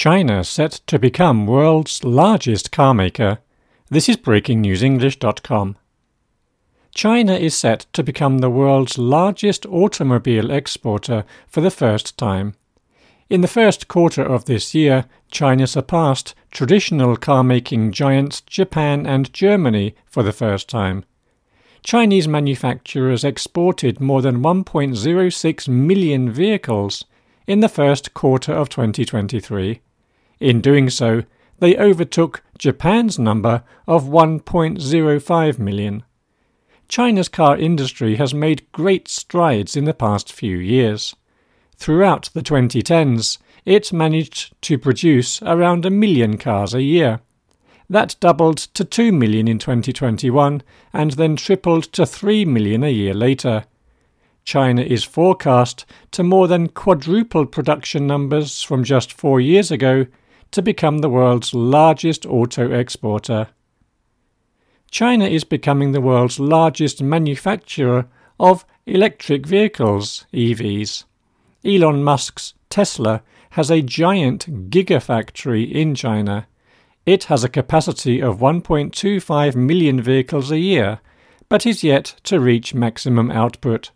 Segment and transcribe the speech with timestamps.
[0.00, 3.38] China set to become world's largest car maker.
[3.90, 5.76] This is breakingnewsenglish.com.
[6.94, 12.54] China is set to become the world's largest automobile exporter for the first time.
[13.28, 19.30] In the first quarter of this year, China surpassed traditional car making giants Japan and
[19.34, 21.04] Germany for the first time.
[21.82, 27.04] Chinese manufacturers exported more than 1.06 million vehicles
[27.46, 29.82] in the first quarter of 2023.
[30.40, 31.24] In doing so,
[31.58, 36.02] they overtook Japan's number of 1.05 million.
[36.88, 41.14] China's car industry has made great strides in the past few years.
[41.76, 47.20] Throughout the 2010s, it managed to produce around a million cars a year.
[47.88, 53.14] That doubled to 2 million in 2021 and then tripled to 3 million a year
[53.14, 53.64] later.
[54.44, 60.06] China is forecast to more than quadruple production numbers from just four years ago
[60.52, 63.48] to become the world's largest auto exporter.
[64.90, 68.06] China is becoming the world's largest manufacturer
[68.40, 71.04] of electric vehicles, EVs.
[71.64, 76.46] Elon Musk's Tesla has a giant gigafactory in China.
[77.06, 81.00] It has a capacity of 1.25 million vehicles a year,
[81.48, 83.90] but is yet to reach maximum output.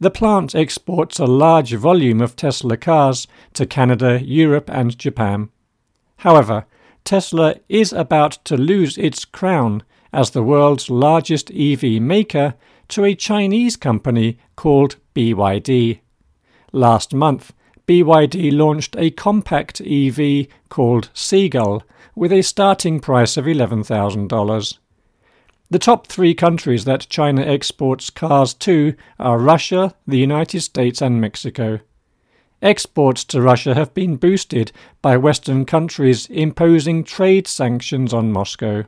[0.00, 5.50] The plant exports a large volume of Tesla cars to Canada, Europe, and Japan.
[6.22, 6.66] However,
[7.02, 12.54] Tesla is about to lose its crown as the world's largest EV maker
[12.90, 15.98] to a Chinese company called BYD.
[16.70, 17.52] Last month,
[17.88, 21.82] BYD launched a compact EV called Seagull
[22.14, 24.78] with a starting price of $11,000.
[25.70, 31.20] The top three countries that China exports cars to are Russia, the United States, and
[31.20, 31.80] Mexico.
[32.62, 34.70] Exports to Russia have been boosted
[35.02, 38.84] by Western countries imposing trade sanctions on Moscow.